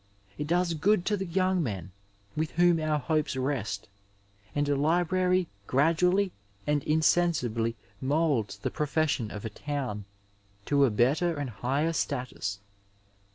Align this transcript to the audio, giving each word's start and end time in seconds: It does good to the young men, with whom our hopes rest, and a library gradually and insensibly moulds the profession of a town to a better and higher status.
It 0.35 0.47
does 0.47 0.73
good 0.73 1.05
to 1.05 1.15
the 1.15 1.27
young 1.27 1.61
men, 1.61 1.91
with 2.35 2.49
whom 2.53 2.79
our 2.79 2.97
hopes 2.97 3.35
rest, 3.37 3.87
and 4.55 4.67
a 4.67 4.75
library 4.75 5.47
gradually 5.67 6.31
and 6.65 6.83
insensibly 6.85 7.75
moulds 8.01 8.57
the 8.57 8.71
profession 8.71 9.29
of 9.29 9.45
a 9.45 9.51
town 9.51 10.05
to 10.65 10.85
a 10.85 10.89
better 10.89 11.35
and 11.37 11.51
higher 11.51 11.93
status. 11.93 12.57